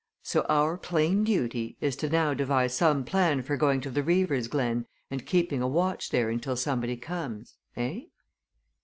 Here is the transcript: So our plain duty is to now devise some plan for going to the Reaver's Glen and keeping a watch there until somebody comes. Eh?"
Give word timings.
So 0.23 0.47
our 0.49 0.79
plain 0.79 1.23
duty 1.23 1.77
is 1.79 1.95
to 1.97 2.09
now 2.09 2.33
devise 2.33 2.73
some 2.73 3.03
plan 3.03 3.43
for 3.43 3.55
going 3.55 3.81
to 3.81 3.91
the 3.91 4.01
Reaver's 4.01 4.47
Glen 4.47 4.87
and 5.11 5.27
keeping 5.27 5.61
a 5.61 5.67
watch 5.67 6.09
there 6.09 6.31
until 6.31 6.55
somebody 6.55 6.97
comes. 6.97 7.57
Eh?" 7.77 8.05